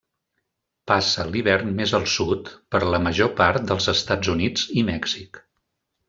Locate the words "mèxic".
4.89-5.39